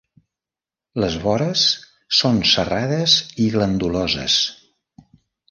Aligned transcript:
Les 1.03 1.17
vores 1.25 1.65
són 2.21 2.41
serrades 2.53 3.19
i 3.45 3.47
glanduloses. 3.59 4.41